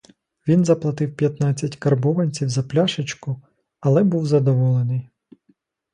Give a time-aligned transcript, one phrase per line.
[0.47, 3.41] Він заплатив п'ятнадцять карбованців за пляшечку,
[3.79, 5.09] але був задоволений.